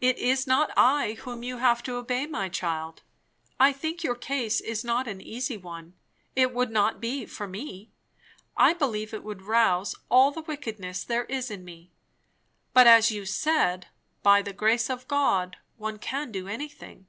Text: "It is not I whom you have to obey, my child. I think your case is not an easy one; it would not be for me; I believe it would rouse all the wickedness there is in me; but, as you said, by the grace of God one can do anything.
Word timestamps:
"It 0.00 0.16
is 0.18 0.46
not 0.46 0.70
I 0.76 1.14
whom 1.14 1.42
you 1.42 1.56
have 1.56 1.82
to 1.82 1.96
obey, 1.96 2.24
my 2.24 2.48
child. 2.48 3.02
I 3.58 3.72
think 3.72 4.04
your 4.04 4.14
case 4.14 4.60
is 4.60 4.84
not 4.84 5.08
an 5.08 5.20
easy 5.20 5.56
one; 5.56 5.94
it 6.36 6.54
would 6.54 6.70
not 6.70 7.00
be 7.00 7.26
for 7.26 7.48
me; 7.48 7.90
I 8.56 8.74
believe 8.74 9.12
it 9.12 9.24
would 9.24 9.42
rouse 9.42 9.96
all 10.08 10.30
the 10.30 10.42
wickedness 10.42 11.02
there 11.02 11.24
is 11.24 11.50
in 11.50 11.64
me; 11.64 11.90
but, 12.72 12.86
as 12.86 13.10
you 13.10 13.26
said, 13.26 13.88
by 14.22 14.40
the 14.40 14.52
grace 14.52 14.88
of 14.88 15.08
God 15.08 15.56
one 15.76 15.98
can 15.98 16.30
do 16.30 16.46
anything. 16.46 17.08